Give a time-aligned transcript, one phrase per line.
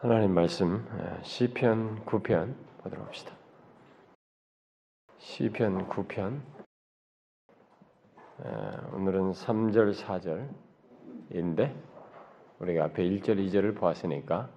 [0.00, 2.54] 하나님 말씀 예, 시편 9편
[2.84, 3.34] 보도록 합시다.
[5.18, 6.40] 시편 9편
[8.44, 9.92] 예, 오늘은 3절
[11.32, 11.74] 4절인데
[12.60, 14.48] 우리가 앞에 1절 2절을 보았으니까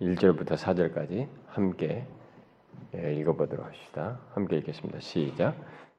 [0.00, 2.06] 1절부터 4절까지 함께
[2.94, 4.20] 예, 읽어보도록 합시다.
[4.34, 5.00] 함께 읽겠습니다.
[5.00, 5.56] 시작.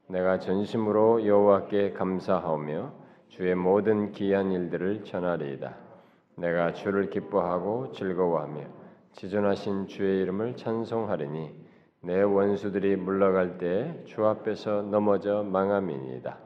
[0.07, 2.93] 내가 전심으로 여호와께 감사하오며
[3.27, 5.90] 주의 모든 기한 일들을 전하리이다.
[6.35, 8.65] 내가 주를 기뻐하고 즐거워하며
[9.13, 11.61] 지존하신 주의 이름을 찬송하리니
[12.03, 16.37] 내 원수들이 물러갈 때 주 앞에서 넘어져 망함이니이다.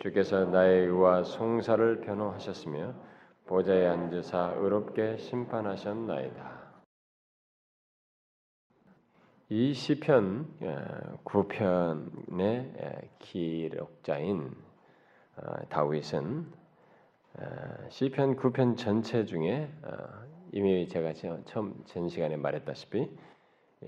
[0.00, 2.94] 주께서 나의 의와 송사를 변호하셨으며
[3.46, 6.66] 보좌에 앉으사 의롭게 심판하셨나이다.
[9.48, 14.50] 이 시편 9편의 어, 기록자인
[15.36, 16.65] 어, 다윗은 어,
[17.90, 19.90] 시편 9편 전체 중에 어,
[20.52, 21.12] 이미 제가
[21.44, 23.10] 처음 전 시간에 말했다시피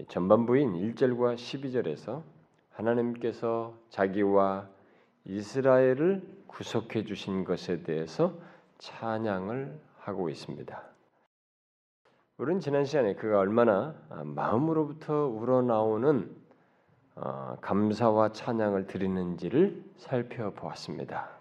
[0.08, 2.22] 전반부인 1절과 12절에서
[2.70, 4.68] 하나님께서 자기와
[5.24, 8.34] 이스라엘을 구속해 주신 것에 대해서
[8.78, 10.82] 찬양을 하고 있습니다.
[12.36, 16.36] 우리는 지난 시간에 그가 얼마나 마음으로부터 우러나오는
[17.16, 21.37] 어, 감사와 찬양을 드리는지를 살펴보았습니다.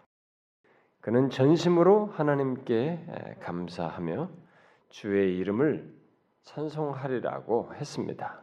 [1.07, 4.29] 그는 전심으로 하나님께 감사하며
[4.89, 5.95] 주의 이름을
[6.43, 8.41] 찬송하리라고 했습니다.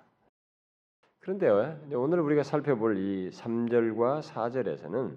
[1.19, 1.51] 그런데
[1.93, 5.15] 오늘 우리가 살펴볼 이 3절과 4절에서는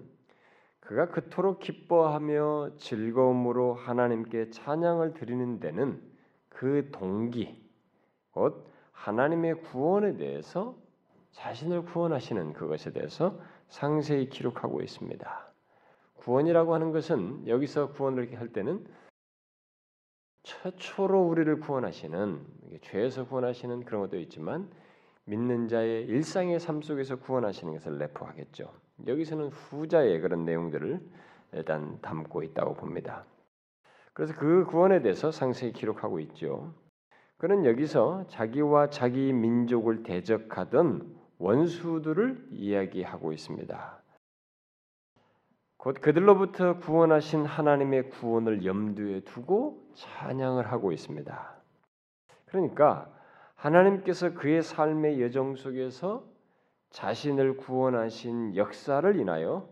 [0.80, 6.02] 그가 그토록 기뻐하며 즐거움으로 하나님께 찬양을 드리는 데는
[6.50, 7.66] 그 동기,
[8.30, 10.76] 곧 하나님의 구원에 대해서
[11.30, 15.47] 자신을 구원하시는 그것에 대해서 상세히 기록하고 있습니다.
[16.28, 18.86] 구원이라고 하는 것은 여기서 구원을 할 때는
[20.42, 22.44] 최초로 우리를 구원하시는
[22.82, 24.70] 죄에서 구원하시는 그런 것도 있지만
[25.24, 28.70] 믿는 자의 일상의 삶 속에서 구원하시는 것을 내포하겠죠.
[29.06, 31.00] 여기서는 후자의 그런 내용들을
[31.52, 33.24] 일단 담고 있다고 봅니다.
[34.12, 36.74] 그래서 그 구원에 대해서 상세히 기록하고 있죠.
[37.38, 43.97] 그는 여기서 자기와 자기 민족을 대적하던 원수들을 이야기하고 있습니다.
[45.78, 51.54] 곧 그들로부터 구원하신 하나님의 구원을 염두에 두고 찬양을 하고 있습니다.
[52.46, 53.08] 그러니까
[53.54, 56.24] 하나님께서 그의 삶의 여정 속에서
[56.90, 59.68] 자신을 구원하신 역사를 인하여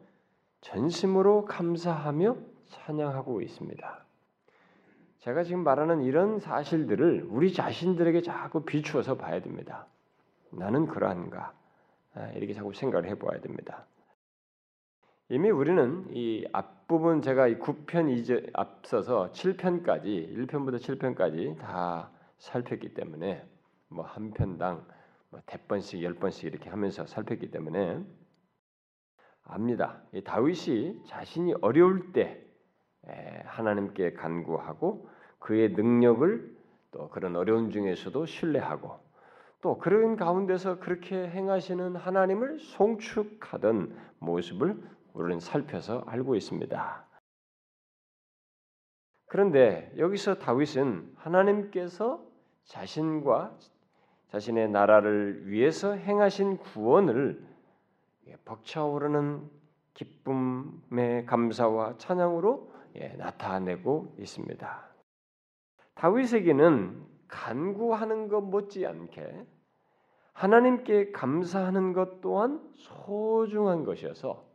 [0.61, 2.37] 전심으로 감사하며
[2.67, 4.05] 찬양하고 있습니다.
[5.21, 9.87] 제가 지금 말하는 이런 사실들을 우리 자신들에게 자꾸 비추어서 봐야 됩니다.
[10.50, 11.53] 나는 그러한가?
[12.15, 13.87] 아, 이렇게 자꾸 생각을 해봐야 됩니다.
[15.28, 23.44] 이미 우리는 이 앞부분 제가 이 9편 이제 앞서서 7편까지 1편부터 7편까지 다 살폈기 때문에
[23.88, 24.87] 뭐 한 편당
[25.31, 28.04] 뭐 대번씩 열 번씩 이렇게 하면서 살폈기 때문에
[29.42, 30.00] 압니다.
[30.12, 32.44] 이 다윗이 자신이 어려울 때
[33.47, 35.08] 하나님께 간구하고
[35.41, 36.56] 그의 능력을
[36.93, 39.00] 또 그런 어려운 중에서도 신뢰하고
[39.60, 47.06] 또 그런 가운데서 그렇게 행하시는 하나님을 송축하던 모습을 우리는 살펴서 알고 있습니다.
[49.27, 52.22] 그런데 여기서 다윗은 하나님께서
[52.65, 53.56] 자신과
[54.28, 57.43] 자신의 나라를 위해서 행하신 구원을
[58.44, 59.50] 벅차오르는
[59.94, 64.87] 기쁨의 감사와 찬양으로 예, 나타내고 있습니다.
[65.94, 69.47] 다윗에게는 간구하는 것 못지않게
[70.34, 74.46] 하나님께 감사하는 것 또한 소중한 것이어서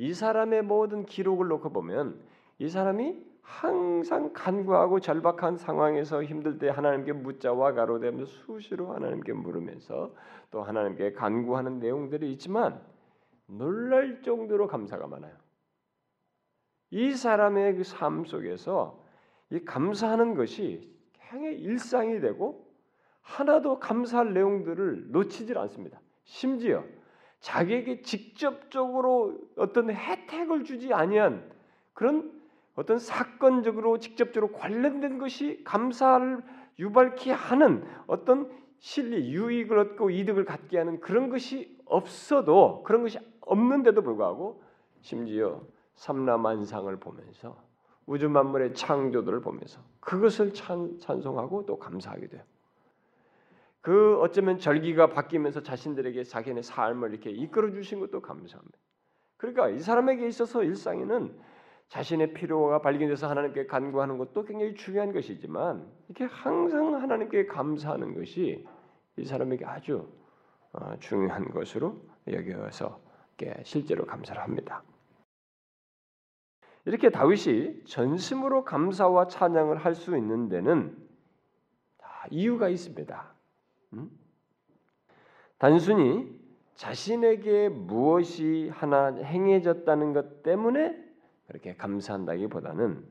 [0.00, 2.18] 이 사람의 모든 기록을 놓고 보면
[2.58, 10.14] 이 사람이 항상 간구하고 절박한 상황에서 힘들 때 하나님께 묻자와 가로되면서 수시로 하나님께 물으면서
[10.50, 12.80] 또 하나님께 간구하는 내용들이 있지만
[13.44, 15.36] 놀랄 정도로 감사가 많아요.
[16.88, 19.04] 이 사람의 그 삶 속에서
[19.50, 20.96] 이 감사하는 것이
[21.30, 22.72] 행의 일상이 되고
[23.20, 26.00] 하나도 감사할 내용들을 놓치질 않습니다.
[26.24, 26.84] 심지어
[27.40, 31.50] 자기에게 직접적으로 어떤 혜택을 주지 아니한
[31.94, 32.40] 그런
[32.76, 36.42] 어떤 사건적으로 직접적으로 관련된 것이 감사를
[36.78, 44.02] 유발케 하는 어떤 실리 유익을 얻고 이득을 갖게 하는 그런 것이 없어도 그런 것이 없는데도
[44.02, 44.62] 불구하고
[45.00, 45.60] 심지어
[45.96, 47.62] 삼라만상을 보면서
[48.06, 52.42] 우주 만물의 창조들을 보면서 그것을 찬, 찬송하고 또 감사하게 돼요.
[53.80, 58.78] 그 어쩌면 절기가 바뀌면서 자신들에게 자기네 삶을 이렇게 이끌어 주신 것도 감사합니다.
[59.36, 61.38] 그러니까 이 사람에게 있어서 일상에는
[61.88, 68.66] 자신의 필요가 발견돼서 하나님께 간구하는 것도 굉장히 중요한 것이지만 이렇게 항상 하나님께 감사하는 것이
[69.16, 70.08] 이 사람에게 아주
[70.72, 73.00] 어, 중요한 것으로 여겨서
[73.64, 74.82] 실제로 감사를 합니다.
[76.84, 80.96] 이렇게 다윗이 전심으로 감사와 찬양을 할 수 있는 데는
[82.30, 83.39] 이유가 있습니다.
[83.92, 84.10] 음?
[85.58, 86.38] 단순히
[86.74, 90.96] 자신에게 무엇이 하나 행해졌다는 것 때문에
[91.46, 93.04] 그렇게 감사한다기보다는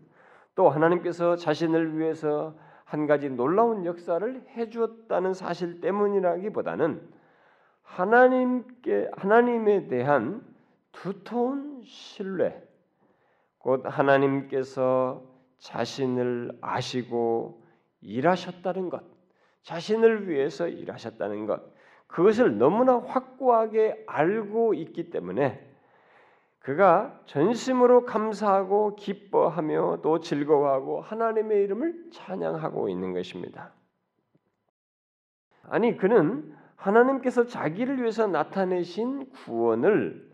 [0.55, 2.55] 또 하나님께서 자신을 위해서
[2.85, 7.07] 한 가지 놀라운 역사를 해주었다는 사실 때문이라기보다는
[7.83, 10.43] 하나님께 하나님에 대한
[10.91, 12.61] 두터운 신뢰,
[13.57, 15.23] 곧 하나님께서
[15.59, 17.63] 자신을 아시고
[18.01, 19.03] 일하셨다는 것,
[19.63, 21.61] 자신을 위해서 일하셨다는 것,
[22.07, 25.65] 그것을 너무나 확고하게 알고 있기 때문에
[26.59, 33.71] 그가 전심으로 감사하고 기뻐하며 또 즐거워하고 하나님의 이름을 찬양하고 있는 것입니다.
[35.63, 40.29] 아니 그는 하나님께서 자기를 위해서 나타내신 구원을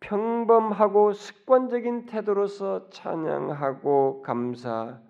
[0.00, 5.00] 평범하고 습관적인 태도로서 찬양하고 감사할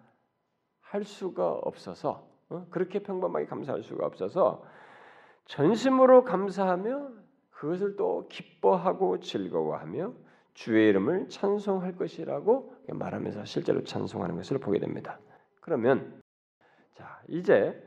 [1.02, 2.33] 수가 없어서 어?
[2.70, 4.64] 그렇게 평범하게 감사할 수가 없어서
[5.46, 7.08] 전심으로 감사하며
[7.50, 10.12] 그것을 또 기뻐하고 즐거워하며
[10.54, 15.18] 주의 이름을 찬송할 것이라고 말하면서 실제로 찬송하는 것을 보게 됩니다.
[15.60, 16.20] 그러면
[16.94, 17.82] 자 이제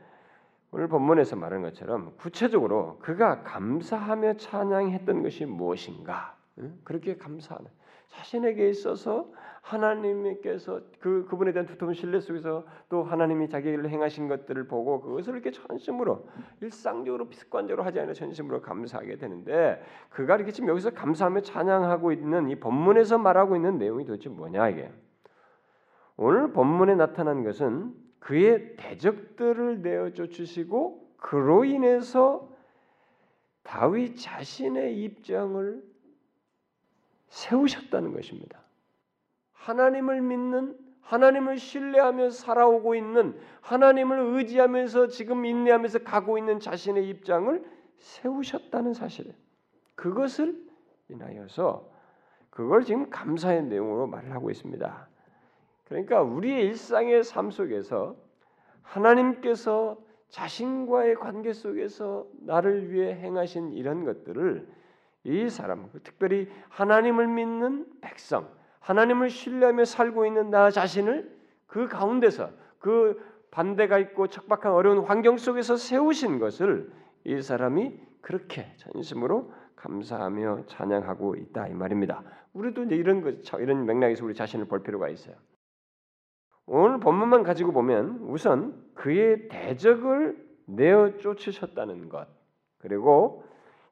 [0.70, 6.36] 오늘 본문에서 말한 것처럼 구체적으로 그가 감사하며 찬양했던 것이 무엇인가?
[6.84, 7.70] 그렇게 감사하는
[8.08, 9.30] 자신에게 있어서
[9.68, 15.50] 하나님께서 그 그분에 대한 두터운 신뢰 속에서 또 하나님이 자기를 행하신 것들을 보고 그것을 이렇게
[15.50, 16.26] 전심으로
[16.62, 22.56] 일상적으로 습관적으로 하지 않아 전심으로 감사하게 되는데 그가 이렇게 지금 여기서 감사하며 찬양하고 있는 이
[22.56, 24.90] 본문에서 말하고 있는 내용이 도대체 뭐냐 이게
[26.16, 32.48] 오늘 본문에 나타난 것은 그의 대적들을 내어 쫓으시고 그로 인해서
[33.62, 35.82] 다윗 자신의 입장을
[37.28, 38.67] 세우셨다는 것입니다.
[39.58, 47.64] 하나님을 믿는 하나님을 신뢰하며 살아오고 있는 하나님을 의지하면서 지금 인내하면서 가고 있는 자신의 입장을
[47.98, 49.34] 세우셨다는 사실.
[49.94, 50.54] 그것을
[51.08, 51.90] 인하여서
[52.50, 55.08] 그걸 지금 감사의 내용으로 말을 하고 있습니다.
[55.84, 58.16] 그러니까 우리의 일상의 삶 속에서
[58.82, 64.68] 하나님께서 자신과의 관계 속에서 나를 위해 행하신 이런 것들을
[65.24, 68.48] 이 사람, 특별히 하나님을 믿는 백성,
[68.88, 71.30] 하나님을 신뢰하며 살고 있는 나 자신을
[71.66, 72.48] 그 가운데서
[72.78, 76.90] 그 반대가 있고 척박한 어려운 환경 속에서 세우신 것을
[77.24, 82.22] 이 사람이 그렇게 전심으로 감사하며 찬양하고 있다 이 말입니다.
[82.54, 85.36] 우리도 이제 이런 것 이런 맥락에서 우리 자신을 볼 필요가 있어요.
[86.64, 92.26] 오늘 본문만 가지고 보면 우선 그의 대적을 내어 쫓으셨다는 것
[92.78, 93.44] 그리고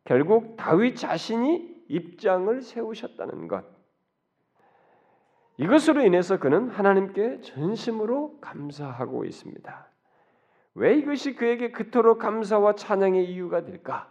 [0.04, 3.75] 결국 다윗 자신이 입장을 세우셨다는 것
[5.58, 9.86] 이것으로 인해서 그는 하나님께 전심으로 감사하고 있습니다.
[10.74, 14.10] 왜 이것이 그에게 그토록 감사와 찬양의 이유가 될까?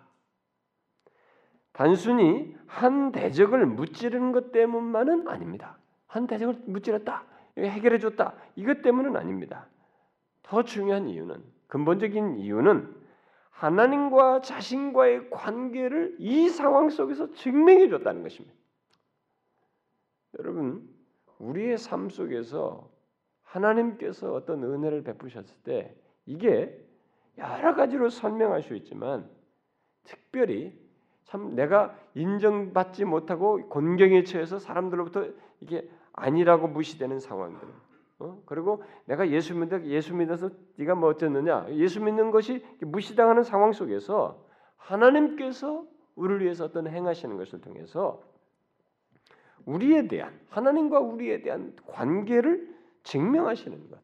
[1.72, 5.78] 단순히 한 대적을 무찌르는 것 때문만은 아닙니다.
[6.08, 7.26] 한 대적을 무찌렀다,
[7.58, 9.68] 해결해 줬다 이것 때문은 아닙니다.
[10.42, 12.96] 더 중요한 이유는 근본적인 이유는
[13.50, 18.56] 하나님과 자신과의 관계를 이 상황 속에서 증명해 줬다는 것입니다.
[20.40, 20.95] 여러분
[21.40, 22.90] 우리의 삶 속에서
[23.44, 26.82] 하나님께서 어떤 은혜를 베푸셨을 때 이게
[27.38, 29.30] 여러 가지로 설명할 수 있지만
[30.04, 30.78] 특별히
[31.26, 35.28] 참 내가 인정받지 못하고 곤경에 처해서 사람들로부터
[35.60, 37.68] 이게 아니라고 무시되는 상황들.
[38.20, 38.42] 어?
[38.46, 44.46] 그리고 내가 예수 믿어 예수 믿어서 네가 뭐 어쨌느냐 예수 믿는 것이 무시당하는 상황 속에서
[44.78, 48.22] 하나님께서 우리를 위해서 어떤 행하시는 것을 통해서
[49.66, 54.00] 우리에 대한 하나님과 우리에 대한 관계를 증명하시는 것.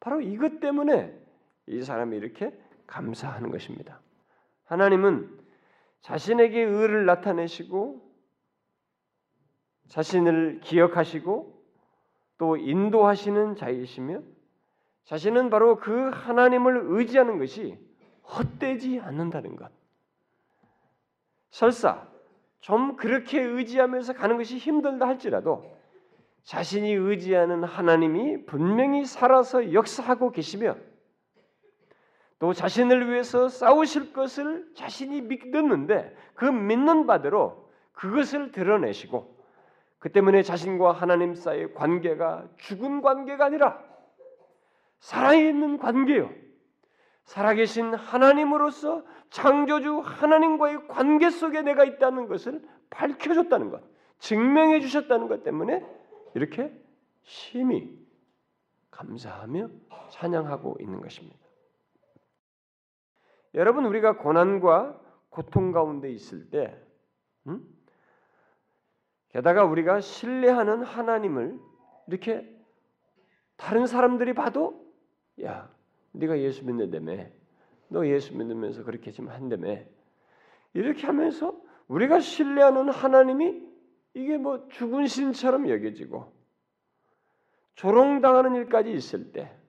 [0.00, 1.18] 바로 이것 때문에
[1.66, 2.52] 이 사람이 이렇게
[2.86, 4.00] 감사하는 것입니다.
[4.64, 5.38] 하나님은
[6.00, 8.10] 자신에게 의를 나타내시고
[9.88, 11.62] 자신을 기억하시고
[12.38, 14.22] 또 인도하시는 자이시며
[15.04, 17.78] 자신은 바로 그 하나님을 의지하는 것이
[18.24, 19.70] 헛되지 않는다는 것.
[21.50, 22.08] 설사
[22.62, 25.64] 좀 그렇게 의지하면서 가는 것이 힘들다 할지라도
[26.44, 30.76] 자신이 의지하는 하나님이 분명히 살아서 역사하고 계시며
[32.38, 39.36] 또 자신을 위해서 싸우실 것을 자신이 믿었는데 그 믿는 바대로 그것을 드러내시고
[39.98, 43.82] 그 때문에 자신과 하나님 사이의 관계가 죽은 관계가 아니라
[45.00, 46.30] 살아있는 관계요.
[47.24, 53.82] 살아계신 하나님으로서 창조주 하나님과의 관계 속에 내가 있다는 것을 밝혀줬다는 것,
[54.18, 55.84] 증명해 주셨다는 것 때문에
[56.34, 56.72] 이렇게
[57.22, 57.98] 심히
[58.90, 59.68] 감사하며
[60.10, 61.38] 찬양하고 있는 것입니다.
[63.54, 65.00] 여러분 우리가 고난과
[65.30, 66.78] 고통 가운데 있을 때,
[67.46, 67.66] 음?
[69.30, 71.58] 게다가 우리가 신뢰하는 하나님을
[72.06, 72.46] 이렇게
[73.56, 74.92] 다른 사람들이 봐도
[75.42, 75.70] 야
[76.12, 77.26] 네가 예수 믿는다며?
[77.88, 79.78] 너 예수 믿으면서 그렇게 지금 한다며?
[80.74, 81.54] 이렇게 하면서
[81.88, 83.62] 우리가 신뢰하는 하나님이
[84.14, 86.32] 이게 뭐 죽은 신처럼 여겨지고
[87.74, 89.62] 조롱당하는 일까지 있을 때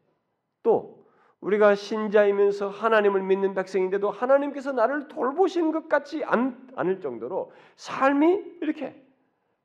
[0.64, 1.04] 또
[1.42, 8.96] 우리가 신자이면서 하나님을 믿는 백성인데도 하나님께서 나를 돌보신 것 같지 않, 않을 정도로 삶이 이렇게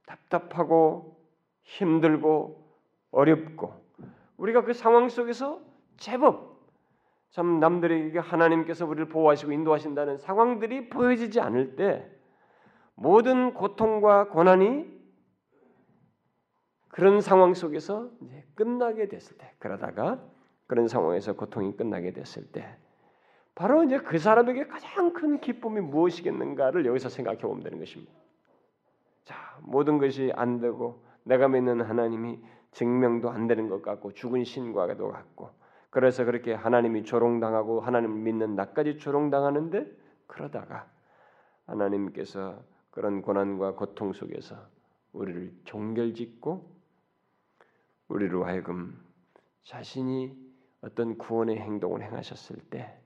[0.06, 1.16] 답답하고
[1.62, 2.68] 힘들고
[3.12, 3.72] 어렵고
[4.36, 5.60] 우리가 그 상황 속에서
[5.96, 6.57] 제법
[7.30, 12.10] 참 남들에게 하나님께서 우리를 보호하시고 인도하신다는 상황들이 보여지지 않을 때
[12.94, 14.98] 모든 고통과 고난이
[16.88, 18.10] 그런 상황 속에서
[18.54, 20.20] 끝나게 됐을 때 그러다가
[20.66, 22.76] 그런 상황에서 고통이 끝나게 됐을 때
[23.54, 28.12] 바로 이제 그 사람에게 가장 큰 기쁨이 무엇이겠는가를 여기서 생각해 보면 되는 것입니다.
[29.24, 32.40] 자, 모든 것이 안 되고 내가 믿는 하나님이
[32.72, 35.50] 증명도 안 되는 것 같고 죽은 신과도 같고
[35.90, 39.86] 그래서 그렇게 하나님이 조롱당하고 하나님을 믿는 나까지 조롱당하는데
[40.26, 40.90] 그러다가
[41.66, 44.56] 하나님께서 그런 고난과 고통 속에서
[45.12, 46.76] 우리를 종결짓고
[48.08, 48.98] 우리로 하여금
[49.62, 50.36] 자신이
[50.80, 52.98] 어떤 구원의 행동을 행하셨을 때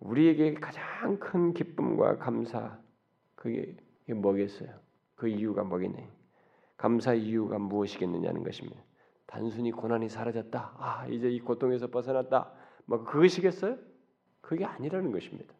[0.00, 2.78] 우리에게 가장 큰 기쁨과 감사
[3.34, 4.70] 그게 뭐겠어요?
[5.14, 6.06] 그 이유가 뭐겠냐?
[6.76, 8.85] 감사 이유가 무엇이겠느냐는 것입니다.
[9.26, 10.76] 단순히 고난이 사라졌다.
[10.78, 12.52] 아 이제 이 고통에서 벗어났다.
[12.84, 13.76] 뭐 그것이겠어요?
[14.40, 15.52] 그게 아니라는 것입니다.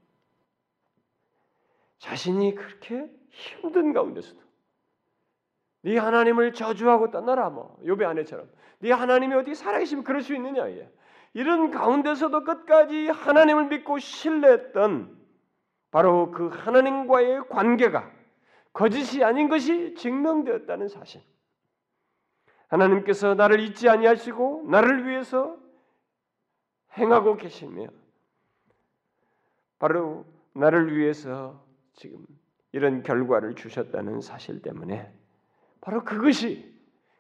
[1.99, 4.41] 자신이 그렇게 힘든 가운데서도
[5.83, 10.91] 네 하나님을 저주하고 떠나라 뭐 요배 아내처럼 네 하나님이 어디 살아계시면 그럴 수 있느냐 예.
[11.35, 15.17] 이런 가운데서도 끝까지 하나님을 믿고 신뢰했던
[15.91, 18.11] 바로 그 하나님과의 관계가
[18.73, 21.23] 거짓이 아닌 것이 증명되었다는 사실.
[22.69, 25.57] 하나님께서 나를 잊지 아니하시고 나를 위해서
[26.97, 27.89] 행하고 계시며
[29.79, 31.63] 바로 나를 위해서
[31.95, 32.25] 지금
[32.73, 35.13] 이런 결과를 주셨다는 사실 때문에
[35.81, 36.75] 바로 그것이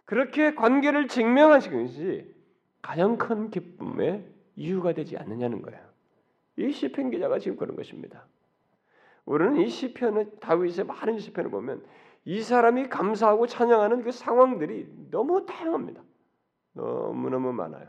[0.05, 2.35] 그렇게 관계를 증명하신 것이
[2.81, 4.26] 가장 큰 기쁨의
[4.57, 5.85] 이유가 되지 않느냐는 거예요.
[6.57, 8.26] 이 시편 기자가 지금 그런 것입니다.
[9.25, 11.85] 우리는 이 시편을 다윗의 많은 시편을 보면
[12.26, 16.02] 이 사람이 감사하고 찬양하는 그 상황들이 너무 다양합니다.
[16.75, 17.88] 너무 너무 많아요.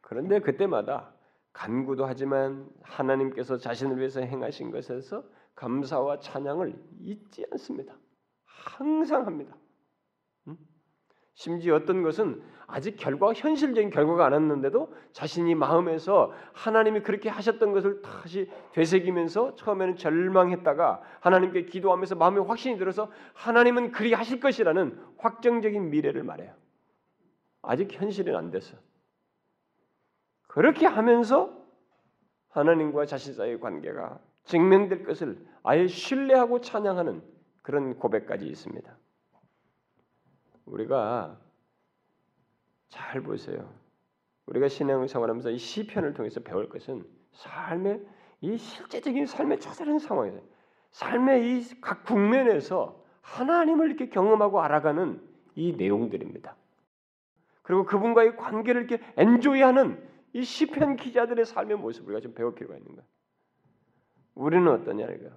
[0.00, 1.14] 그런데 그때마다
[1.52, 5.24] 간구도 하지만 하나님께서 자신을 위해서 행하신 것에서
[5.54, 7.94] 감사와 찬양을 잊지 않습니다.
[8.44, 9.54] 항상 합니다.
[11.34, 18.02] 심지어 어떤 것은 아직 결과가 현실적인 결과가 안 왔는데도 자신이 마음에서 하나님이 그렇게 하셨던 것을
[18.02, 26.24] 다시 되새기면서 처음에는 절망했다가 하나님께 기도하면서 마음에 확신이 들어서 하나님은 그리 하실 것이라는 확정적인 미래를
[26.24, 26.54] 말해요.
[27.62, 28.76] 아직 현실은 안 됐어.
[30.48, 31.56] 그렇게 하면서
[32.48, 37.22] 하나님과 자신 사이의 관계가 증명될 것을 아예 신뢰하고 찬양하는
[37.62, 38.96] 그런 고백까지 있습니다.
[40.64, 41.38] 우리가
[42.88, 43.72] 잘 보세요.
[44.46, 48.06] 우리가 신앙을 생활하면서 이 시편을 통해서 배울 것은 삶의
[48.42, 50.40] 이 실제적인 삶의 처절한 상황에서
[50.92, 55.20] 삶의 이 각 국면에서 하나님을 이렇게 경험하고 알아가는
[55.56, 56.54] 이 내용들입니다.
[57.62, 60.00] 그리고 그분과의 관계를 이렇게 엔조이하는
[60.32, 63.04] 이 시편 기자들의 삶의 모습을 우리가 좀 배울 필요가 있는 거야.
[64.34, 65.30] 우리는 어떠냐 이거.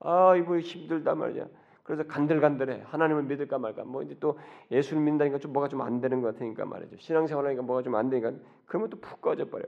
[0.00, 1.46] 아 이거 힘들다 말이야.
[1.82, 2.82] 그래서 간들간들해.
[2.86, 3.84] 하나님을 믿을까 말까.
[3.84, 4.38] 뭐 이제 또
[4.70, 6.96] 예수를 믿는다니까 좀 뭐가 좀 안 되는 것 같으니까 말이죠.
[6.98, 8.32] 신앙생활하니까 뭐가 좀 안 되니까
[8.66, 9.64] 그러면 또 푹 꺼져 버려.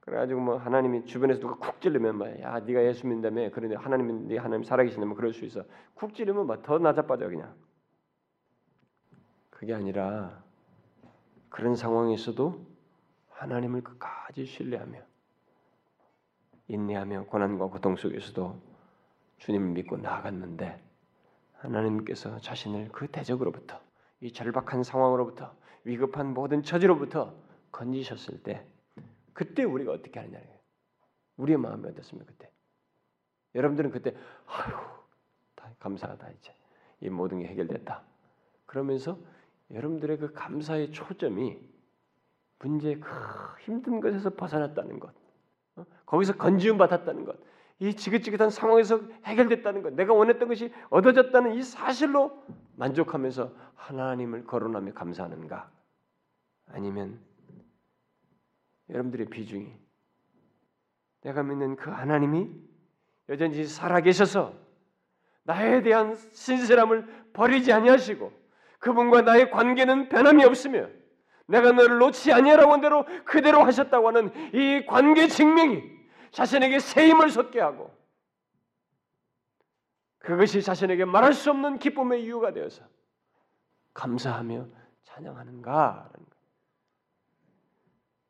[0.00, 4.36] 그래가지고 뭐 하나님이 주변에서 누가 쿡 찌르면 막, 야 네가 예수 믿다며 그런데 하나님 네
[4.36, 5.64] 하나님 살아계신다면 그럴 수 있어.
[5.94, 7.54] 쿡 찌르면 막더 낮아빠져 그냥.
[9.50, 10.42] 그게 아니라
[11.48, 12.66] 그런 상황에서도
[13.30, 14.98] 하나님을 끝까지 신뢰하며
[16.68, 18.73] 인내하며 고난과 고통 속에서도
[19.44, 20.82] 주님을 믿고 나아갔는데
[21.52, 23.78] 하나님께서 자신을 그 대적으로부터
[24.20, 27.34] 이 절박한 상황으로부터 위급한 모든 처지로부터
[27.70, 28.66] 건지셨을 때
[29.34, 30.60] 그때 우리가 어떻게 거예요.
[31.36, 32.50] 우리의 마음이 어떻습니까 그때?
[33.54, 34.74] 여러분들은 그때 아유
[35.54, 36.54] 다 감사하다 이제
[37.00, 38.02] 이 모든 게 해결됐다.
[38.64, 39.18] 그러면서
[39.70, 41.58] 여러분들의 그 감사의 초점이
[42.60, 43.10] 문제의 그
[43.60, 45.12] 힘든 것에서 벗어났다는 것,
[45.76, 45.84] 어?
[46.06, 47.36] 거기서 건지움 받았다는 것,
[47.80, 52.44] 이 지긋지긋한 상황에서 해결됐다는 것, 내가 원했던 것이 얻어졌다는 이 사실로
[52.76, 55.70] 만족하면서 하나님을 거론하며 감사하는가?
[56.68, 57.20] 아니면
[58.90, 59.72] 여러분들의 비중이
[61.22, 62.50] 내가 믿는 그 하나님이
[63.28, 64.54] 여전히 살아계셔서
[65.44, 68.32] 나에 대한 신실함을 버리지 아니하시고
[68.78, 70.88] 그분과 나의 관계는 변함이 없으며
[71.46, 75.93] 내가 너를 놓지 아니하라고 한 대로 그대로 하셨다고 하는 이 관계 증명이
[76.34, 77.96] 자신에게 새 힘을 솟게 하고
[80.18, 82.84] 그것이 자신에게 말할 수 없는 기쁨의 이유가 되어서
[83.92, 84.66] 감사하며
[85.04, 86.26] 찬양하는가라는.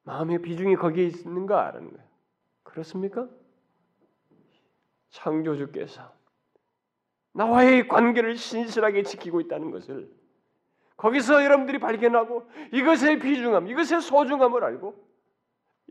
[0.02, 2.08] 마음의 비중이 거기에 있는가라는 거예요.
[2.62, 3.26] 그렇습니까?
[5.08, 6.12] 창조주께서
[7.32, 10.12] 나와의 관계를 신실하게 지키고 있다는 것을
[10.98, 15.08] 거기서 여러분들이 발견하고 이것의 비중함, 이것의 소중함을 알고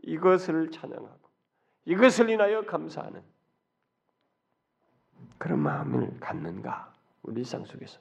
[0.04, 1.23] 이것을 찬양하고
[1.86, 3.22] 이것을 인하여 감사하는
[5.38, 7.98] 그런 마음을 갖는가 우리 일상 속에서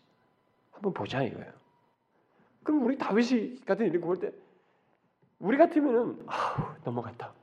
[0.71, 1.51] 한번 보자 이거예요.
[2.63, 4.31] 그럼 우리 다윗이 같은 이렇게 볼때
[5.39, 7.33] 우리 같으면은 아우 넘어갔다.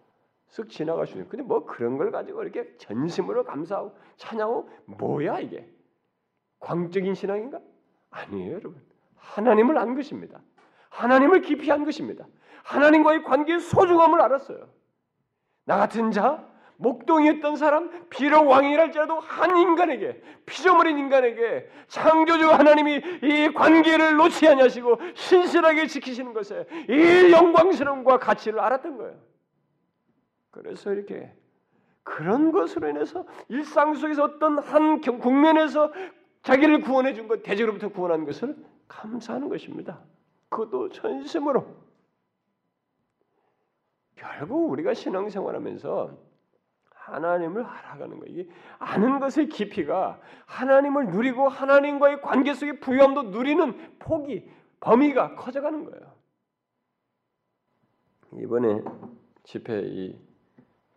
[0.49, 1.29] 쓱 지나갈 수 있는.
[1.29, 5.69] 근데 뭐 그런 걸 가지고 이렇게 전심으로 감사하고 찬양하고 뭐야 이게?
[6.59, 7.61] 광적인 신앙인가?
[8.11, 8.83] 아니에요, 여러분.
[9.17, 10.41] 하나님을 안 것입니다.
[10.91, 12.27] 하나님을 깊이 한 것입니다.
[12.65, 14.69] 하나님과의 관계의 소중함을 알았어요.
[15.65, 16.45] 나 같은 자,
[16.77, 25.87] 목동이었던 사람, 비록 왕이랄지라도 한 인간에게, 피조물인 인간에게 창조주 하나님이 이 관계를 놓지 아니하시고 신실하게
[25.87, 29.15] 지키시는 것에 이 영광스러움과 가치를 알았던 거예요.
[30.51, 31.33] 그래서 이렇게
[32.03, 35.93] 그런 것으로 인해서 일상 속에서 어떤 한 국면에서
[36.43, 38.57] 자기를 구원해 준 것, 대적으로부터 구원한 것을
[38.89, 40.01] 감사하는 것입니다.
[40.49, 41.90] 그것도 전심으로.
[44.21, 46.11] 결국 우리가 신앙생활하면서
[46.95, 48.45] 하나님을 알아가는 거예요.
[48.79, 54.49] 아는 것의 깊이가 하나님을 누리고 하나님과의 관계 속의 부유함도 누리는 폭이
[54.81, 56.13] 범위가 커져가는 거예요.
[58.35, 58.83] 이번에
[59.43, 60.19] 집회 이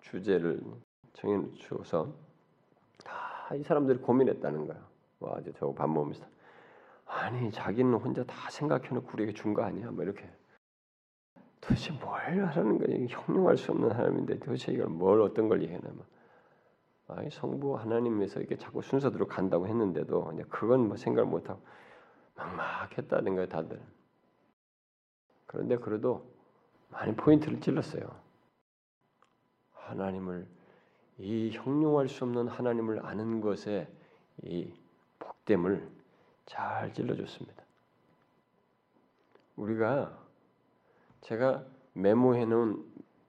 [0.01, 0.61] 주제를
[1.13, 2.13] 정해 주어서
[3.03, 4.81] 다 이 사람들이 고민했다는 거예요.
[5.19, 6.25] 와 이제 저거 밥 먹으면서
[7.05, 9.91] 아니 자기는 혼자 다 생각해놓고 우리에게 준 거 아니야?
[9.91, 10.27] 뭐 이렇게
[11.63, 13.07] 도대체 뭘 하라는 거야?
[13.09, 15.89] 형용할 수 없는 하나님인데 도대체 이걸 뭘 어떤 걸 얘기하나?
[15.93, 16.05] 뭐.
[17.07, 21.61] 아니 성부 하나님에서 이게 자꾸 순서대로 간다고 했는데도 이제 그건 뭐 생각 못 하고
[22.35, 23.81] 막막했다는 거예요, 다들.
[25.45, 26.29] 그런데 그래도
[26.89, 28.03] 많이 포인트를 찔렀어요.
[29.71, 30.47] 하나님을
[31.19, 33.87] 이 형용할 수 없는 하나님을 아는 것에
[34.41, 34.73] 이
[35.19, 35.89] 복됨을
[36.45, 37.63] 잘 찔러줬습니다.
[39.55, 40.22] 우리가
[41.23, 42.83] 제가 메모해 놓은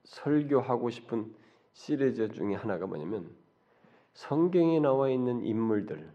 [0.05, 1.35] 설교하고 싶은
[1.73, 3.31] 시리즈 중에 하나가 뭐냐면
[4.13, 6.11] 성경에 나와 있는 인물들,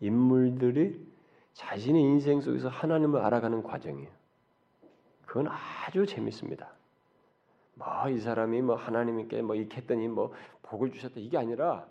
[0.00, 1.06] 인물들이
[1.52, 4.10] 자신의 인생 속에서 하나님을 알아가는 과정이에요.
[5.26, 6.72] 그건 아주 재밌습니다.
[7.74, 11.86] 뭐 이 사람이 뭐 하나님께 뭐 이렇게 했더니 뭐 복을 주셨다 이게 아니라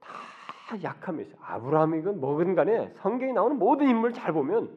[0.00, 1.36] 다 약함이 있어요.
[1.42, 4.76] 아브라함이건 뭐든 간에 성경에 나오는 모든 인물 잘 보면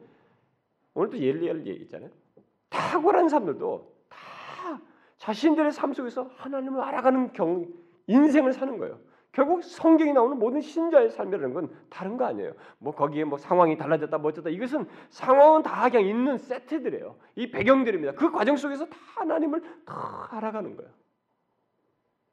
[0.94, 2.10] 오늘도 예리엘 얘기했잖아요.
[2.70, 3.97] 탁월한 사람들도 다
[5.28, 7.66] 자신들의 삶 속에서 하나님을 알아가는 경
[8.06, 8.98] 인생을 사는 거예요.
[9.30, 12.54] 결국 성경에 나오는 모든 신자의 삶이라는 건 다른 거 아니에요.
[12.78, 17.14] 뭐 거기에 뭐 상황이 달라졌다 뭐 어쩌다 이것은 상황은 다 그냥 있는 세트들이에요.
[17.36, 18.14] 이 배경들입니다.
[18.14, 20.90] 그 과정 속에서 다 하나님을 다 알아가는 거예요.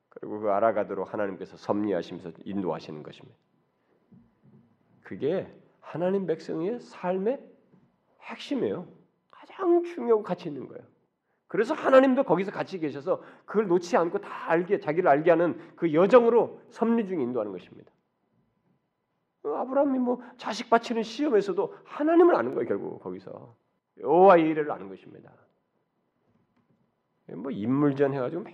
[0.08, 3.38] 그리고 그 알아가도록 하나님께서 섭리하시면서 인도하시는 것입니다.
[5.04, 7.42] 그게 하나님 백성의 삶의
[8.22, 8.88] 핵심이에요.
[9.30, 10.95] 가장 중요하고 가치 있는 거예요.
[11.48, 16.62] 그래서 하나님도 거기서 같이 계셔서 그걸 놓지 않고 다 알게 자기를 알게 하는 그 여정으로
[16.70, 17.92] 섭리 중에 인도하는 것입니다.
[19.44, 23.56] 아브라함이 뭐 자식 바치는 시험에서도 하나님을 아는 거예요 결국 거기서
[24.00, 25.32] 여호와 이레를 아는 것입니다.
[27.34, 28.54] 뭐 인물전 해가지고 매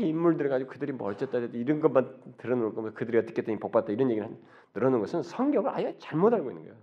[0.00, 4.28] 인물들 가지고 그들이 뭐 어쨌다 이런 것만 들어놓을 거면 그들이 어떻게 했더니 복받다 이런 얘기를
[4.74, 6.76] 늘어놓는 것은 성경을 아예 잘못 알고 있는 거예요.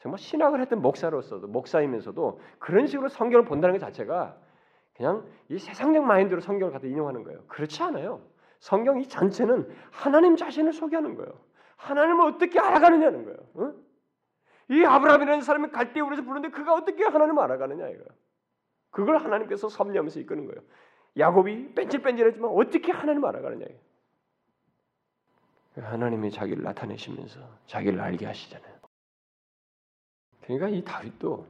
[0.00, 4.38] 정말 신학을 했던 목사로서도 목사이면서도 그런 식으로 성경을 본다는 것 자체가
[5.00, 7.42] 그냥 이 세상적 마인드로 성경을 갖다 인용하는 거예요.
[7.48, 8.20] 그렇지 않아요.
[8.58, 11.32] 성경 이 전체는 하나님 자신을 소개하는 거예요.
[11.76, 13.38] 하나님을 어떻게 알아가느냐는 거예요.
[13.54, 13.72] 어?
[14.68, 18.04] 이 아브라함이라는 사람이 갈대우에서 부르는데 그가 어떻게 하나님을 알아가느냐 이거.
[18.90, 20.60] 그걸 하나님께서 섭리하면서 이끄는 거예요.
[21.16, 23.78] 야곱이 뺀질뺀질했지만 어떻게 하나님을 알아가느냐 이거.
[25.80, 28.74] 하나님이 자기를 나타내시면서 자기를 알게 하시잖아요.
[30.42, 31.46] 그러니까 이 다윗도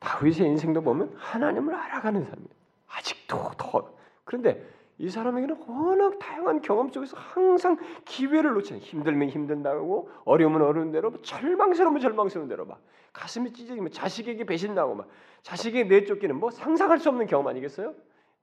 [0.00, 2.63] 다윗의 인생도 보면 하나님을 알아가는 사람이에요.
[2.96, 4.66] 아직도 더 그런데
[4.98, 12.00] 이 사람에게는 워낙 다양한 경험 속에서 항상 기회를 놓치는 힘들면 힘든다고 어려우면 어려운 대로 절망스러우면
[12.00, 12.80] 절망스러운 대로 막
[13.12, 15.08] 가슴이 찢어지면 자식에게 배신당하고 막
[15.42, 17.94] 자식에게 내쫓기는 뭐 상상할 수 없는 경험 아니겠어요?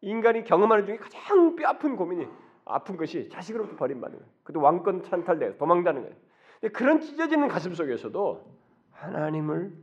[0.02, 2.28] 인간이 경험하는 중에 가장 뼈아픈 고민이
[2.66, 4.32] 아픈 것이 자식으로부터 버림받는 거예요.
[4.44, 6.16] 그것도 왕권 찬탈돼 도망다는 거예요.
[6.60, 8.46] 근데 그런 찢어지는 가슴 속에서도
[8.92, 9.74] 하나님을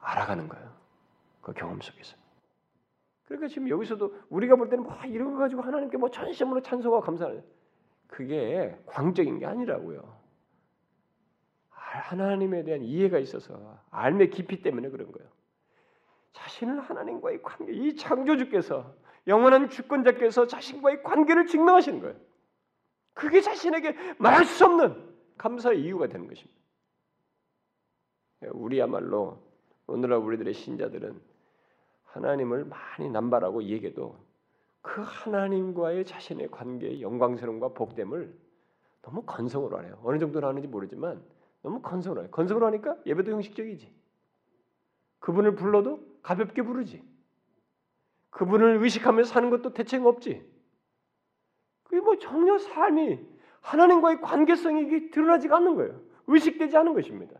[0.00, 0.72] 알아가는 거예요.
[1.40, 2.16] 그 경험 속에서.
[3.26, 7.44] 그러니까 지금 여기서도 우리가 볼 때는 뭐 이런 거 가지고 하나님께 뭐 전심으로 찬송하고 감사하는
[8.06, 10.16] 그게 광적인 게 아니라고요.
[11.70, 15.28] 하나님에 대한 이해가 있어서 알매 깊이 때문에 그런 거예요.
[16.32, 18.94] 자신을 하나님과의 관계, 이 창조주께서
[19.26, 22.16] 영원한 주권자께서 자신과의 관계를 증명하시는 거예요.
[23.12, 26.54] 그게 자신에게 말할 수 없는 감사의 이유가 되는 것입니다.
[28.52, 29.42] 우리야말로
[29.86, 31.20] 오늘날 우리들의 신자들은
[32.16, 34.18] 하나님을 많이 남발하고 얘기해도
[34.82, 38.36] 그 하나님과의 자신의 관계의 영광스러움과 복됨을
[39.02, 40.00] 너무 건성으로 하네요.
[40.02, 41.22] 어느 정도로 하는지 모르지만
[41.62, 42.30] 너무 건성으로 해요.
[42.30, 43.92] 건성으로 하니까 예배도 형식적이지.
[45.18, 47.02] 그분을 불러도 가볍게 부르지.
[48.30, 50.44] 그분을 의식하면서 사는 것도 대책 없지.
[51.84, 53.26] 그게 뭐 전혀 삶이
[53.60, 56.00] 하나님과의 관계성이 드러나지가 않는 거예요.
[56.28, 57.38] 의식되지 않은 것입니다.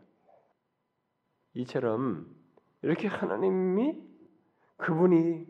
[1.53, 2.27] 이처럼
[2.81, 4.07] 이렇게 하나님이
[4.77, 5.45] 그분이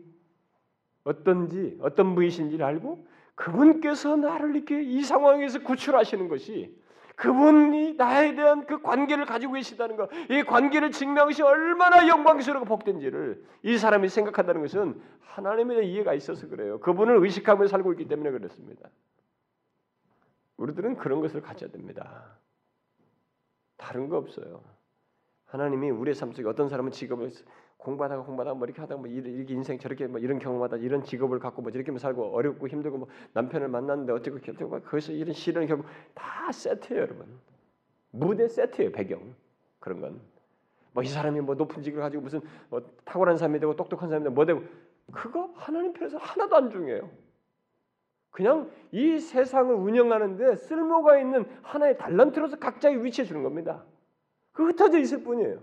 [1.04, 6.76] 어떤지 어떤 분이신지를 알고 그분께서 나를 이렇게 이 상황에서 구출하시는 것이
[7.18, 13.44] 그분이 나에 대한 그 관계를 가지고 계시다는 것, 이 관계를 증명하는 것이 얼마나 영광스럽고 복된지를
[13.64, 16.78] 이 사람이 생각한다는 것은 하나님에 대한 이해가 있어서 그래요.
[16.78, 18.88] 그분을 의식하며 살고 있기 때문에 그렇습니다.
[20.58, 22.38] 우리들은 그런 것을 가져야 됩니다.
[23.76, 24.62] 다른 거 없어요.
[25.46, 27.30] 하나님이 우리의 삶 속에 어떤 사람은 직업을
[27.78, 31.62] 공부하다가 공부하다가 뭐 이렇게 하다가 뭐 이렇게 인생 저렇게 뭐 이런 경험하다 이런 직업을 갖고
[31.62, 36.50] 뭐 이렇게 살고 어렵고 힘들고 뭐 남편을 만났는데 어떻게 결국 거기서 이런 시련 결국 다
[36.52, 37.26] 세트예요, 여러분.
[38.10, 39.34] 무대 세트예요, 배경
[39.78, 40.20] 그런 건.
[40.92, 44.34] 뭐 이 사람이 뭐 높은 직을 가지고 무슨 뭐 탁월한 사람이 되고 똑똑한 사람이 되고
[44.34, 44.62] 뭐 되고
[45.12, 47.08] 그거 하나님 편에서 하나도 안 중요해요.
[48.30, 53.84] 그냥 이 세상을 운영하는데 쓸모가 있는 하나의 달란트로서 각자의 위치에 주는 겁니다.
[54.52, 55.60] 그 흩어져 있을 뿐이에요.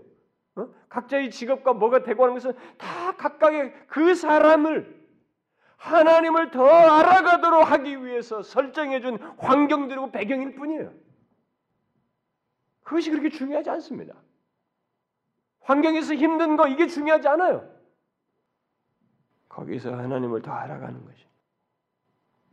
[0.56, 0.68] 어?
[0.88, 4.96] 각자의 직업과 뭐가 되고 하는 것은 다 각각의 그 사람을
[5.76, 10.92] 하나님을 더 알아가도록 하기 위해서 설정해 준 환경들이고 배경일 뿐이에요.
[12.82, 14.14] 그것이 그렇게 중요하지 않습니다.
[15.60, 17.68] 환경에서 힘든 거 이게 중요하지 않아요.
[19.48, 21.26] 거기서 하나님을 더 알아가는 것이.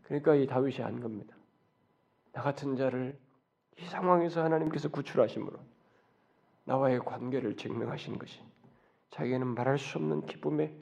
[0.04, 1.36] 그러니까 이 다윗이 한 겁니다.
[2.34, 3.18] 나 같은 자를
[3.78, 5.60] 이 상황에서 하나님께서 구출하심으로
[6.66, 8.42] 나와의 관계를 증명하신 것이
[9.12, 10.76] 자기는 말할 수 없는 기쁨의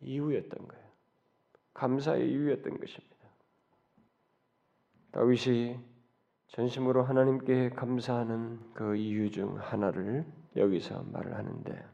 [0.00, 0.84] 이유였던 거예요.
[1.74, 3.16] 감사의 이유였던 것입니다.
[5.12, 5.78] 다윗이
[6.48, 11.84] 전심으로 하나님께 감사하는 그 이유 중 하나를 여기서 말을 하는데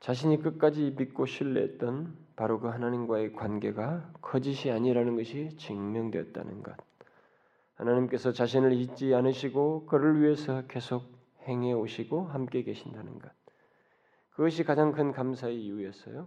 [0.00, 6.76] 자신이 끝까지 믿고 신뢰했던 바로 그 하나님과의 관계가 거짓이 아니라는 것이 증명되었다는 것.
[7.76, 11.04] 하나님께서 자신을 잊지 않으시고 그를 위해서 계속
[11.46, 13.30] 행해 오시고 함께 계신다는 것.
[14.30, 16.26] 그것이 가장 큰 감사의 이유였어요.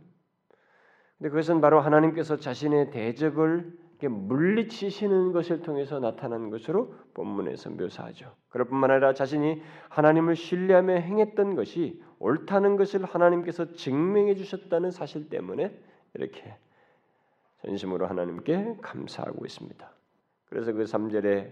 [1.17, 8.33] 근데 그것은 바로 하나님께서 자신의 대적을 물리치시는 것을 통해서 나타난 것으로 본문에서 묘사하죠.
[8.47, 15.77] 그럴 뿐만 아니라 자신이 하나님을 신뢰하며 행했던 것이 옳다는 것을 하나님께서 증명해 주셨다는 사실 때문에
[16.13, 16.55] 이렇게
[17.65, 19.98] 전심으로 하나님께 감사하고 있습니다.
[20.49, 21.51] 그래서 그 3절에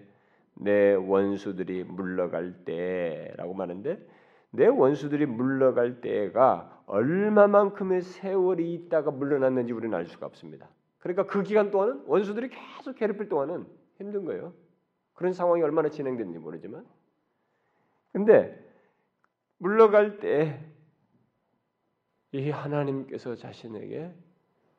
[0.55, 4.07] 내 원수들이 물러갈 때라고 말하는데
[4.51, 10.69] 내 원수들이 물러갈 때가 얼마만큼의 세월이 있다가 물러났는지 우리는 알 수가 없습니다.
[10.99, 14.53] 그러니까 그 기간 동안은 원수들이 계속 괴롭힐 동안은 힘든 거예요.
[15.13, 16.85] 그런 상황이 얼마나 진행됐는지 모르지만
[18.11, 18.57] 근데
[19.57, 20.77] 물러갈 때
[22.31, 24.13] 이 하나님께서 자신에게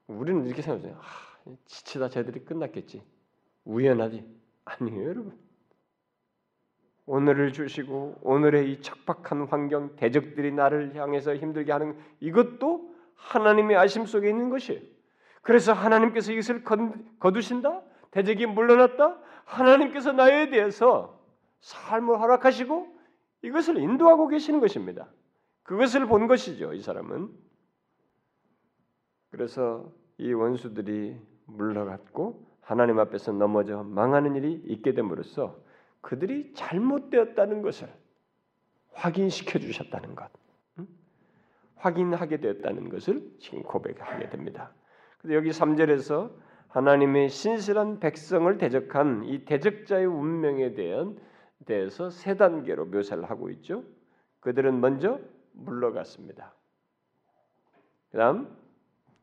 [0.06, 0.96] 우리는 이렇게 생각해요.
[1.00, 3.02] 아, 지치다 쟤들이 끝났겠지.
[3.68, 4.24] 우연하지?
[4.64, 5.38] 아니에요, 여러분.
[7.06, 14.28] 오늘을 주시고 오늘의 이 척박한 환경, 대적들이 나를 향해서 힘들게 하는 이것도 하나님의 아심 속에
[14.28, 14.80] 있는 것이에요.
[15.42, 16.64] 그래서 하나님께서 이것을
[17.18, 17.82] 거두신다?
[18.10, 19.18] 대적이 물러났다?
[19.44, 21.22] 하나님께서 나에 대해서
[21.60, 22.98] 삶을 허락하시고
[23.42, 25.08] 이것을 인도하고 계시는 것입니다.
[25.62, 27.30] 그것을 본 것이죠, 이 사람은.
[29.30, 35.58] 그래서 이 원수들이 물러갔고 하나님 앞에서 넘어져 망하는 일이 있게 됨으로써
[36.02, 37.88] 그들이 잘못되었다는 것을
[38.92, 40.30] 확인시켜 주셨다는 것,
[40.78, 40.86] 음?
[41.76, 44.70] 확인하게 되었다는 것을 지금 고백하게 됩니다.
[45.16, 46.30] 그래서 여기 3절에서
[46.68, 51.18] 하나님의 신실한 백성을 대적한 이 대적자의 운명에 대한
[51.64, 53.82] 대해서 세 단계로 묘사를 하고 있죠.
[54.40, 55.18] 그들은 먼저
[55.52, 56.52] 물러갔습니다.
[58.10, 58.54] 그다음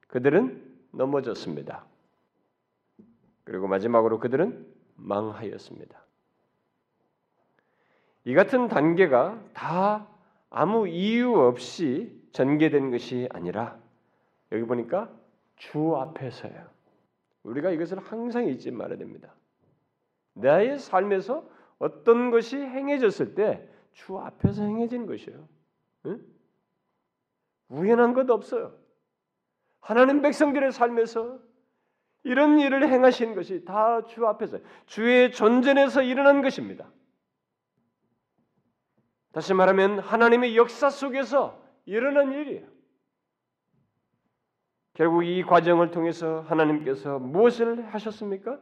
[0.08, 1.86] 그들은 넘어졌습니다.
[3.46, 6.04] 그리고 마지막으로 그들은 망하였습니다.
[8.26, 10.08] 이 같은 단계가 다
[10.50, 13.80] 아무 이유 없이 전개된 것이 아니라
[14.52, 15.10] 여기 보니까
[15.56, 16.70] 주 앞에서요.
[17.44, 19.34] 우리가 이것을 항상 잊지 말아야 됩니다.
[20.34, 21.48] 나의 삶에서
[21.80, 25.48] 어떤 것이 행해졌을 때 주 앞에서 행해진 것이에요.
[26.06, 26.22] 응?
[27.70, 28.78] 우연한 것 없어요.
[29.80, 31.40] 하나님 백성들의 삶에서
[32.26, 34.58] 이런 일을 행하신 것이 다 주 앞에서
[34.88, 36.92] 주의 존전에서 일어난 것입니다.
[39.32, 42.68] 다시 말하면 하나님의 역사 속에서 일어난 일이에요.
[44.94, 48.60] 결국 이 과정을 통해서 하나님께서 무엇을 하셨습니까?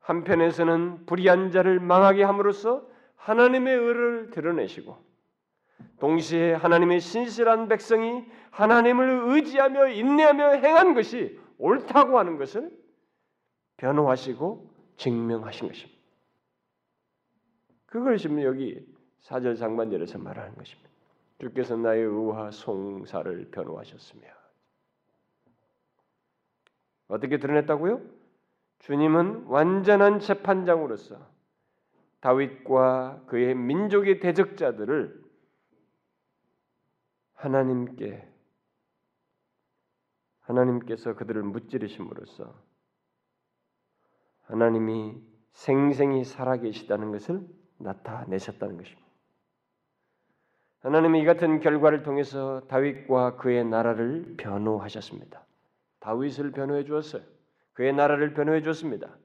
[0.00, 5.02] 한편에서는 불의한 자를 망하게 함으로써 하나님의 의를 드러내시고
[5.98, 12.70] 동시에 하나님의 신실한 백성이 하나님을 의지하며 인내하며 행한 것이 옳다고 하는 것을
[13.78, 16.00] 변호하시고 증명하신 것입니다.
[17.86, 18.86] 그걸 지금 여기
[19.20, 20.90] 사절 상반절에서 말하는 것입니다.
[21.40, 24.22] 주께서 나의 의와 송사를 변호하셨으며
[27.08, 28.02] 어떻게 드러냈다고요?
[28.80, 31.18] 주님은 완전한 재판장으로서
[32.20, 35.24] 다윗과 그의 민족의 대적자들을
[37.34, 38.33] 하나님께
[40.44, 42.54] 하나님께서 그들을 무찌르심으로써
[44.42, 45.20] 하나님이
[45.52, 47.46] 생생히 살아계시다는 것을
[47.78, 49.04] 나타내셨다는 것입니다.
[50.80, 55.46] 하나님이 이 같은 결과를 통해서 다윗과 그의 나라를 변호하셨습니다.
[56.00, 57.22] 다윗을 변호해 주었어요.
[57.72, 59.16] 그의 나라를 변호해 주었습니다.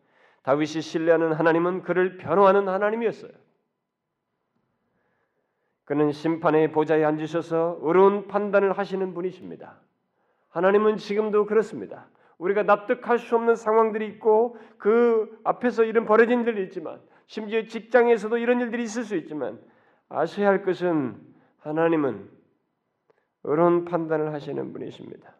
[0.43, 3.32] 다윗이 신뢰하는 하나님은 그를 변호하는 하나님이었어요.
[5.84, 9.82] 그는 심판의 보좌에 앉으셔서 의로운 판단을 하시는 분이십니다.
[10.50, 12.08] 하나님은 지금도 그렇습니다.
[12.38, 18.60] 우리가 납득할 수 없는 상황들이 있고 그 앞에서 이런 벌어진 일들이 있지만 심지어 직장에서도 이런
[18.62, 19.60] 일들이 있을 수 있지만
[20.08, 21.20] 아셔야 할 것은
[21.60, 22.30] 하나님은
[23.44, 25.36] 의로운 판단을 하시는 분이십니다.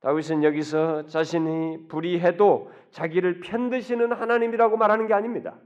[0.00, 5.56] 다윗은 여기서 자신이 불의해도 자기를 편드시는 하나님이라고 말하는 게 아닙니다.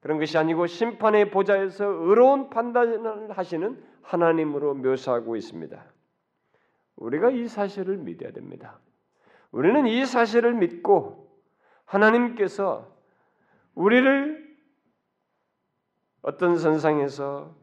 [0.00, 5.91] 그런 것이 아니고 심판의 보좌에서 의로운 판단을 하시는 하나님으로 묘사하고 있습니다.
[7.02, 8.78] 우리가 이 사실을 믿어야 됩니다.
[9.50, 11.30] 우리는 이 사실을 믿고
[11.84, 12.96] 하나님께서
[13.74, 14.56] 우리를
[16.22, 17.56] 어떤 선상에서